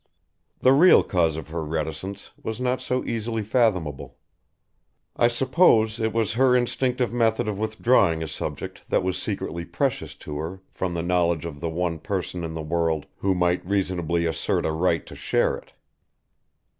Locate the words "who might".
13.17-13.63